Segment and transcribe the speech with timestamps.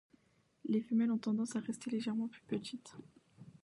[0.65, 2.95] Les femelles ont tendance à rester légèrement plus petites.